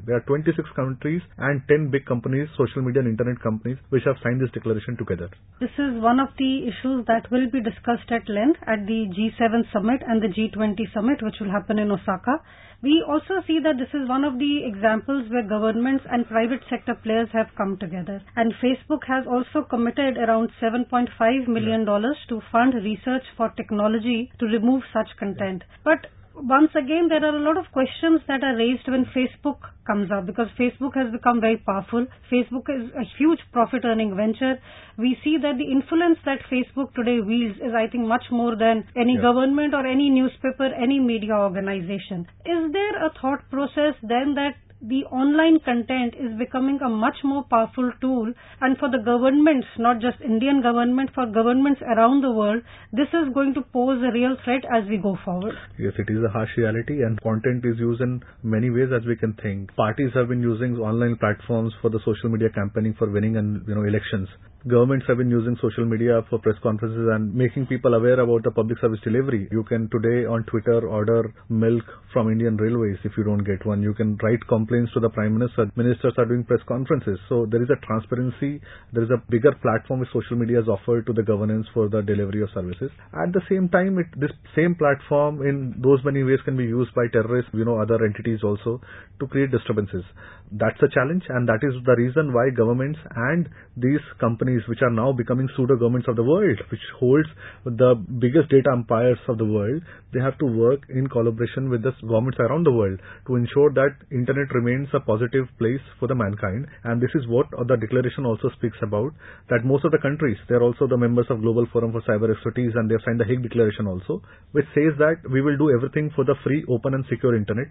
There 0.09 0.17
are 0.17 0.25
26 0.25 0.57
countries 0.75 1.21
and 1.37 1.61
10 1.69 1.91
big 1.91 2.09
companies, 2.09 2.49
social 2.57 2.81
media 2.81 3.05
and 3.05 3.13
internet 3.13 3.37
companies, 3.39 3.77
which 3.89 4.01
have 4.09 4.17
signed 4.23 4.41
this 4.41 4.49
declaration 4.49 4.97
together. 4.97 5.29
This 5.61 5.73
is 5.77 6.01
one 6.01 6.19
of 6.19 6.33
the 6.41 6.65
issues 6.65 7.05
that 7.05 7.29
will 7.29 7.45
be 7.53 7.61
discussed 7.61 8.09
at 8.09 8.25
length 8.25 8.57
at 8.65 8.81
the 8.89 9.13
G7 9.13 9.61
summit 9.69 10.01
and 10.01 10.25
the 10.25 10.33
G20 10.33 10.89
summit, 10.89 11.21
which 11.21 11.37
will 11.39 11.53
happen 11.53 11.77
in 11.77 11.91
Osaka. 11.93 12.41
We 12.83 13.03
also 13.07 13.41
see 13.47 13.59
that 13.63 13.77
this 13.79 13.89
is 13.93 14.07
one 14.07 14.23
of 14.23 14.37
the 14.37 14.63
examples 14.63 15.29
where 15.31 15.41
governments 15.41 16.05
and 16.11 16.27
private 16.27 16.61
sector 16.69 16.93
players 16.93 17.27
have 17.33 17.47
come 17.57 17.77
together. 17.77 18.21
And 18.35 18.53
Facebook 18.63 19.03
has 19.07 19.25
also 19.25 19.63
committed 19.67 20.15
around 20.17 20.51
$7.5 20.61 21.47
million 21.47 21.85
to 21.85 22.41
fund 22.51 22.75
research 22.75 23.23
for 23.35 23.49
technology 23.49 24.31
to 24.39 24.45
remove 24.45 24.83
such 24.93 25.09
content. 25.17 25.63
But 25.83 26.05
once 26.43 26.71
again, 26.75 27.07
there 27.09 27.23
are 27.25 27.35
a 27.35 27.41
lot 27.41 27.57
of 27.57 27.71
questions 27.71 28.21
that 28.27 28.43
are 28.43 28.55
raised 28.55 28.87
when 28.87 29.05
Facebook 29.15 29.57
comes 29.85 30.11
up 30.11 30.25
because 30.25 30.47
Facebook 30.59 30.93
has 30.95 31.11
become 31.11 31.41
very 31.41 31.57
powerful. 31.57 32.05
Facebook 32.31 32.69
is 32.69 32.91
a 32.93 33.03
huge 33.17 33.39
profit 33.51 33.83
earning 33.85 34.15
venture. 34.15 34.59
We 34.97 35.17
see 35.23 35.37
that 35.41 35.57
the 35.57 35.71
influence 35.71 36.19
that 36.25 36.39
Facebook 36.51 36.93
today 36.93 37.21
wields 37.21 37.57
is, 37.57 37.73
I 37.73 37.87
think, 37.87 38.05
much 38.07 38.25
more 38.31 38.55
than 38.55 38.85
any 38.95 39.15
yeah. 39.15 39.21
government 39.21 39.73
or 39.73 39.85
any 39.85 40.09
newspaper, 40.09 40.69
any 40.73 40.99
media 40.99 41.33
organization. 41.33 42.27
Is 42.45 42.71
there 42.71 43.05
a 43.05 43.09
thought 43.19 43.49
process 43.49 43.95
then 44.03 44.35
that 44.35 44.55
the 44.81 45.03
online 45.05 45.59
content 45.65 46.13
is 46.19 46.37
becoming 46.37 46.79
a 46.85 46.89
much 46.89 47.17
more 47.23 47.43
powerful 47.43 47.91
tool 47.99 48.31
and 48.61 48.77
for 48.77 48.89
the 48.89 48.99
governments, 48.99 49.67
not 49.77 49.99
just 49.99 50.21
Indian 50.21 50.61
government, 50.61 51.09
for 51.15 51.25
governments 51.25 51.81
around 51.81 52.21
the 52.21 52.31
world, 52.31 52.61
this 52.93 53.07
is 53.09 53.33
going 53.33 53.53
to 53.55 53.61
pose 53.61 54.01
a 54.03 54.11
real 54.11 54.35
threat 54.43 54.63
as 54.65 54.87
we 54.87 54.97
go 54.97 55.17
forward. 55.25 55.55
Yes, 55.79 55.93
it 55.97 56.11
is 56.11 56.23
a 56.23 56.29
harsh 56.29 56.51
reality 56.57 57.01
and 57.01 57.19
content 57.21 57.65
is 57.65 57.79
used 57.79 58.01
in 58.01 58.21
many 58.43 58.69
ways 58.69 58.89
as 58.95 59.05
we 59.05 59.15
can 59.15 59.33
think. 59.41 59.75
Parties 59.75 60.11
have 60.13 60.29
been 60.29 60.41
using 60.41 60.77
online 60.77 61.17
platforms 61.17 61.73
for 61.81 61.89
the 61.89 61.99
social 62.05 62.29
media 62.29 62.49
campaigning 62.49 62.93
for 62.97 63.09
winning 63.09 63.37
and 63.37 63.67
you 63.67 63.75
know 63.75 63.83
elections 63.83 64.29
governments 64.65 65.05
have 65.07 65.17
been 65.17 65.29
using 65.29 65.55
social 65.61 65.85
media 65.85 66.25
for 66.29 66.39
press 66.39 66.55
conferences 66.63 67.07
and 67.13 67.33
making 67.33 67.67
people 67.67 67.93
aware 67.93 68.19
about 68.19 68.43
the 68.43 68.51
public 68.51 68.79
service 68.79 68.99
delivery. 69.03 69.47
You 69.51 69.63
can 69.63 69.87
today 69.89 70.25
on 70.25 70.43
Twitter 70.45 70.87
order 70.87 71.33
milk 71.49 71.83
from 72.11 72.31
Indian 72.31 72.57
Railways 72.57 72.97
if 73.03 73.11
you 73.17 73.23
don't 73.23 73.43
get 73.43 73.65
one. 73.65 73.83
You 73.83 73.93
can 73.93 74.17
write 74.23 74.39
complaints 74.49 74.91
to 74.93 74.99
the 74.99 75.09
Prime 75.09 75.37
Minister. 75.37 75.71
Ministers 75.75 76.13
are 76.17 76.25
doing 76.25 76.43
press 76.43 76.59
conferences. 76.67 77.19
So 77.29 77.45
there 77.49 77.61
is 77.61 77.69
a 77.69 77.85
transparency. 77.85 78.59
There 78.93 79.03
is 79.03 79.11
a 79.11 79.21
bigger 79.29 79.53
platform 79.61 79.99
which 79.99 80.09
social 80.11 80.37
media 80.37 80.57
has 80.57 80.67
offered 80.67 81.05
to 81.05 81.13
the 81.13 81.23
governance 81.23 81.67
for 81.73 81.87
the 81.87 82.01
delivery 82.01 82.41
of 82.41 82.49
services. 82.53 82.89
At 83.13 83.33
the 83.33 83.41
same 83.49 83.69
time, 83.69 83.99
it, 83.99 84.07
this 84.19 84.31
same 84.55 84.75
platform 84.75 85.45
in 85.45 85.75
those 85.83 85.99
many 86.03 86.23
ways 86.23 86.39
can 86.45 86.57
be 86.57 86.65
used 86.65 86.93
by 86.95 87.05
terrorists, 87.13 87.51
you 87.53 87.63
know, 87.63 87.79
other 87.79 88.03
entities 88.03 88.39
also 88.43 88.81
to 89.19 89.27
create 89.27 89.51
disturbances. 89.51 90.03
That's 90.51 90.81
a 90.81 90.89
challenge 90.89 91.23
and 91.29 91.47
that 91.47 91.59
is 91.61 91.75
the 91.85 91.95
reason 91.95 92.33
why 92.33 92.49
governments 92.55 92.99
and 93.15 93.49
these 93.75 93.99
companies 94.19 94.46
which 94.67 94.81
are 94.81 94.89
now 94.89 95.11
becoming 95.11 95.49
pseudo 95.55 95.75
governments 95.75 96.07
of 96.07 96.15
the 96.15 96.23
world, 96.23 96.57
which 96.71 96.81
holds 96.99 97.27
the 97.65 97.95
biggest 98.19 98.49
data 98.49 98.69
empires 98.71 99.19
of 99.27 99.37
the 99.37 99.45
world, 99.45 99.81
they 100.13 100.19
have 100.19 100.37
to 100.39 100.45
work 100.45 100.81
in 100.89 101.07
collaboration 101.07 101.69
with 101.69 101.83
the 101.83 101.91
governments 102.01 102.39
around 102.39 102.65
the 102.65 102.71
world 102.71 102.99
to 103.27 103.35
ensure 103.35 103.73
that 103.73 103.91
internet 104.11 104.47
remains 104.53 104.87
a 104.93 104.99
positive 104.99 105.47
place 105.59 105.83
for 105.99 106.07
the 106.07 106.15
mankind. 106.15 106.67
And 106.83 107.01
this 107.01 107.11
is 107.15 107.27
what 107.27 107.47
the 107.51 107.75
declaration 107.75 108.25
also 108.25 108.49
speaks 108.55 108.77
about, 108.81 109.11
that 109.49 109.65
most 109.65 109.83
of 109.83 109.91
the 109.91 109.99
countries, 109.99 110.37
they 110.47 110.55
are 110.55 110.63
also 110.63 110.87
the 110.87 110.97
members 110.97 111.27
of 111.29 111.41
Global 111.41 111.67
Forum 111.73 111.91
for 111.91 112.01
Cyber 112.07 112.31
Expertise 112.31 112.71
and 112.75 112.89
they 112.89 112.95
have 112.95 113.03
signed 113.03 113.19
the 113.19 113.25
Hague 113.25 113.43
Declaration 113.43 113.87
also, 113.87 114.21
which 114.53 114.65
says 114.73 114.95
that 114.99 115.19
we 115.31 115.41
will 115.41 115.57
do 115.57 115.71
everything 115.75 116.11
for 116.15 116.23
the 116.23 116.35
free, 116.43 116.63
open 116.69 116.93
and 116.93 117.03
secure 117.09 117.35
internet. 117.35 117.67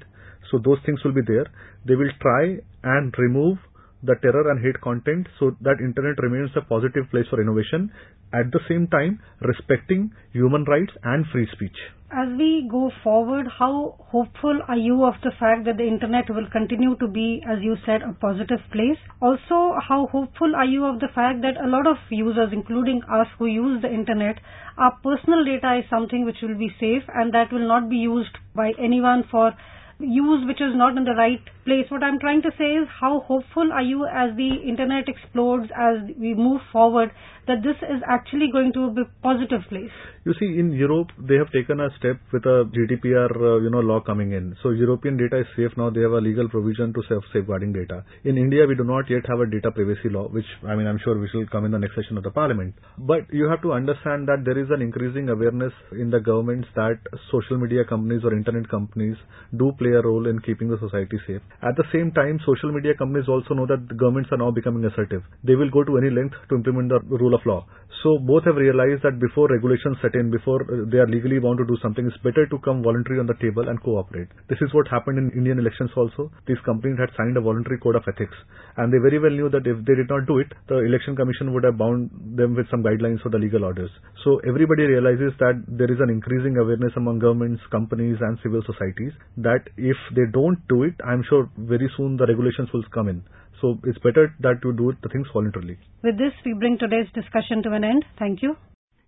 So 0.50 0.58
those 0.62 0.78
things 0.84 1.02
will 1.04 1.14
be 1.14 1.24
there. 1.26 1.46
They 1.86 1.96
will 1.96 2.12
try 2.20 2.60
and 2.84 3.14
remove 3.16 3.58
the 4.06 4.14
terror 4.22 4.50
and 4.50 4.64
hate 4.64 4.80
content 4.80 5.26
so 5.38 5.56
that 5.60 5.80
internet 5.80 6.18
remains 6.22 6.50
a 6.56 6.62
positive 6.62 7.10
place 7.10 7.26
for 7.28 7.40
innovation 7.40 7.90
at 8.32 8.50
the 8.52 8.60
same 8.68 8.86
time 8.88 9.20
respecting 9.40 10.10
human 10.32 10.64
rights 10.64 10.92
and 11.02 11.26
free 11.32 11.48
speech. 11.52 11.76
As 12.10 12.28
we 12.38 12.68
go 12.70 12.92
forward, 13.02 13.46
how 13.58 13.96
hopeful 13.98 14.60
are 14.68 14.76
you 14.76 15.04
of 15.04 15.14
the 15.24 15.32
fact 15.40 15.64
that 15.64 15.76
the 15.76 15.86
internet 15.86 16.30
will 16.30 16.48
continue 16.52 16.94
to 16.96 17.08
be, 17.08 17.42
as 17.42 17.58
you 17.62 17.76
said, 17.84 18.02
a 18.02 18.12
positive 18.12 18.60
place? 18.70 18.98
Also, 19.20 19.74
how 19.82 20.06
hopeful 20.12 20.54
are 20.54 20.64
you 20.64 20.84
of 20.84 21.00
the 21.00 21.08
fact 21.12 21.42
that 21.42 21.58
a 21.58 21.66
lot 21.66 21.86
of 21.86 21.96
users, 22.10 22.50
including 22.52 23.02
us 23.10 23.26
who 23.38 23.46
use 23.46 23.82
the 23.82 23.92
internet, 23.92 24.38
our 24.78 24.92
personal 25.02 25.44
data 25.44 25.78
is 25.82 25.90
something 25.90 26.24
which 26.24 26.40
will 26.42 26.56
be 26.56 26.70
safe 26.78 27.02
and 27.12 27.34
that 27.34 27.52
will 27.52 27.66
not 27.66 27.90
be 27.90 27.96
used 27.96 28.38
by 28.54 28.70
anyone 28.78 29.24
for 29.28 29.52
use 29.98 30.46
which 30.46 30.60
is 30.60 30.74
not 30.74 30.96
in 30.96 31.04
the 31.04 31.14
right 31.14 31.40
place. 31.64 31.86
What 31.88 32.02
I'm 32.02 32.18
trying 32.18 32.42
to 32.42 32.50
say 32.58 32.76
is 32.76 32.88
how 33.00 33.20
hopeful 33.20 33.72
are 33.72 33.82
you 33.82 34.06
as 34.06 34.36
the 34.36 34.50
internet 34.66 35.08
explodes, 35.08 35.70
as 35.74 36.10
we 36.18 36.34
move 36.34 36.60
forward, 36.72 37.10
that 37.46 37.62
this 37.62 37.76
is 37.82 38.02
actually 38.06 38.48
going 38.52 38.72
to 38.72 38.90
be 38.90 39.02
a 39.02 39.10
positive 39.22 39.62
place? 39.68 39.94
You 40.24 40.34
see, 40.40 40.58
in 40.58 40.72
Europe, 40.72 41.08
they 41.18 41.36
have 41.36 41.50
taken 41.52 41.78
a 41.80 41.88
step 41.98 42.18
with 42.32 42.44
a 42.44 42.66
GDPR, 42.74 43.30
uh, 43.30 43.60
you 43.62 43.70
know, 43.70 43.78
law 43.80 44.00
coming 44.00 44.32
in. 44.32 44.56
So 44.62 44.70
European 44.70 45.16
data 45.16 45.40
is 45.40 45.46
safe 45.56 45.70
now. 45.76 45.90
They 45.90 46.00
have 46.00 46.12
a 46.12 46.20
legal 46.20 46.48
provision 46.48 46.92
to 46.94 47.02
self 47.08 47.22
safeguarding 47.32 47.72
data. 47.72 48.04
In 48.24 48.36
India, 48.36 48.66
we 48.66 48.74
do 48.74 48.82
not 48.82 49.08
yet 49.08 49.22
have 49.28 49.38
a 49.38 49.46
data 49.46 49.70
privacy 49.70 50.10
law, 50.10 50.26
which 50.28 50.50
I 50.66 50.74
mean, 50.74 50.86
I'm 50.86 50.98
sure 51.04 51.16
we 51.18 51.28
shall 51.30 51.46
come 51.46 51.64
in 51.64 51.70
the 51.70 51.78
next 51.78 51.94
session 51.94 52.18
of 52.18 52.24
the 52.24 52.32
parliament. 52.32 52.74
But 52.98 53.30
you 53.32 53.46
have 53.46 53.62
to 53.62 53.72
understand 53.72 54.26
that 54.26 54.42
there 54.44 54.58
is 54.58 54.66
an 54.70 54.82
increasing 54.82 55.28
awareness 55.28 55.72
in 55.92 56.10
the 56.10 56.18
governments 56.18 56.68
that 56.74 56.98
social 57.30 57.56
media 57.56 57.84
companies 57.84 58.22
or 58.24 58.34
internet 58.34 58.68
companies 58.68 59.16
do 59.56 59.70
play 59.78 59.92
a 59.92 60.02
role 60.02 60.26
in 60.26 60.40
keeping 60.40 60.68
the 60.68 60.78
society 60.82 61.18
safe. 61.26 61.42
At 61.62 61.76
the 61.76 61.86
same 61.92 62.10
time, 62.10 62.40
social 62.44 62.72
media 62.72 62.94
companies 62.98 63.28
also 63.28 63.54
know 63.54 63.66
that 63.66 63.86
the 63.88 63.94
governments 63.94 64.30
are 64.32 64.38
now 64.38 64.50
becoming 64.50 64.84
assertive. 64.84 65.22
They 65.44 65.54
will 65.54 65.70
go 65.70 65.84
to 65.84 65.98
any 65.98 66.10
length 66.10 66.34
to 66.48 66.56
implement 66.56 66.90
the 66.90 66.98
rule 67.06 67.35
of 67.36 67.44
law. 67.44 67.60
So 68.02 68.18
both 68.18 68.44
have 68.44 68.56
realized 68.56 69.02
that 69.02 69.18
before 69.18 69.48
regulations 69.48 69.96
set 70.02 70.14
in, 70.14 70.30
before 70.30 70.62
uh, 70.62 70.84
they 70.92 70.98
are 71.02 71.08
legally 71.08 71.40
bound 71.40 71.58
to 71.58 71.66
do 71.66 71.76
something, 71.82 72.06
it's 72.06 72.22
better 72.22 72.46
to 72.46 72.58
come 72.60 72.82
voluntary 72.82 73.18
on 73.18 73.26
the 73.26 73.38
table 73.40 73.66
and 73.68 73.82
cooperate. 73.82 74.28
This 74.48 74.60
is 74.60 74.70
what 74.76 74.86
happened 74.86 75.18
in 75.18 75.32
Indian 75.32 75.58
elections 75.58 75.90
also. 75.96 76.30
These 76.46 76.60
companies 76.64 77.00
had 77.00 77.10
signed 77.16 77.36
a 77.36 77.40
voluntary 77.40 77.78
code 77.82 77.96
of 77.96 78.04
ethics 78.06 78.36
and 78.76 78.92
they 78.92 79.00
very 79.02 79.18
well 79.18 79.32
knew 79.32 79.48
that 79.48 79.66
if 79.66 79.80
they 79.88 79.96
did 79.96 80.06
not 80.12 80.28
do 80.30 80.38
it, 80.38 80.52
the 80.68 80.84
election 80.84 81.16
commission 81.16 81.52
would 81.54 81.64
have 81.64 81.78
bound 81.78 82.10
them 82.36 82.54
with 82.54 82.70
some 82.70 82.84
guidelines 82.84 83.22
for 83.22 83.30
the 83.30 83.42
legal 83.42 83.64
orders. 83.64 83.90
So 84.22 84.38
everybody 84.46 84.84
realizes 84.84 85.32
that 85.40 85.64
there 85.66 85.90
is 85.90 85.98
an 85.98 86.10
increasing 86.10 86.58
awareness 86.62 86.92
among 86.96 87.18
governments, 87.18 87.62
companies 87.72 88.18
and 88.20 88.38
civil 88.42 88.62
societies 88.66 89.18
that 89.38 89.66
if 89.76 89.96
they 90.14 90.28
don't 90.30 90.60
do 90.68 90.84
it, 90.84 90.94
I'm 91.02 91.24
sure 91.28 91.48
very 91.56 91.90
soon 91.96 92.16
the 92.16 92.26
regulations 92.26 92.68
will 92.72 92.84
come 92.92 93.08
in. 93.08 93.24
So 93.60 93.78
it's 93.84 93.98
better 93.98 94.34
that 94.40 94.60
you 94.64 94.72
do 94.72 94.92
the 95.02 95.08
things 95.08 95.28
voluntarily. 95.32 95.78
With 96.02 96.18
this, 96.18 96.32
we 96.44 96.54
bring 96.54 96.78
today's 96.78 97.06
discussion 97.14 97.62
to 97.62 97.72
an 97.72 97.84
end. 97.84 98.04
Thank 98.18 98.42
you. 98.42 98.56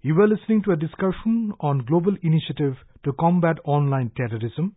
You 0.00 0.14
were 0.14 0.28
listening 0.28 0.62
to 0.62 0.72
a 0.72 0.76
discussion 0.76 1.52
on 1.60 1.84
global 1.84 2.16
initiative 2.22 2.76
to 3.04 3.12
combat 3.20 3.58
online 3.64 4.10
terrorism. 4.16 4.74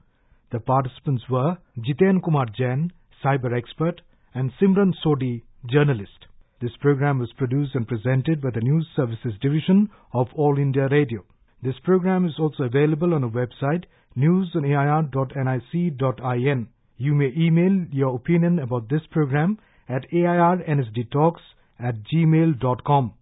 The 0.51 0.59
participants 0.59 1.23
were 1.29 1.57
Jiten 1.77 2.21
Kumar 2.23 2.47
Jain, 2.57 2.91
cyber 3.23 3.55
expert, 3.57 4.01
and 4.33 4.51
Simran 4.59 4.93
Sodhi, 5.05 5.43
journalist. 5.69 6.25
This 6.59 6.71
program 6.79 7.19
was 7.19 7.31
produced 7.37 7.75
and 7.75 7.87
presented 7.87 8.41
by 8.41 8.49
the 8.53 8.61
News 8.61 8.87
Services 8.95 9.33
Division 9.41 9.89
of 10.13 10.27
All 10.35 10.57
India 10.57 10.87
Radio. 10.89 11.23
This 11.63 11.75
program 11.83 12.25
is 12.25 12.33
also 12.39 12.63
available 12.63 13.13
on 13.13 13.23
our 13.23 13.29
website 13.29 13.83
newsonair.nic.in. 14.17 16.67
You 17.03 17.15
may 17.15 17.33
email 17.35 17.87
your 17.91 18.15
opinion 18.15 18.59
about 18.59 18.87
this 18.87 19.01
program 19.09 19.57
at 19.89 20.07
airnsdtalks 20.11 21.41
at 21.79 21.95
gmail.com. 22.03 23.13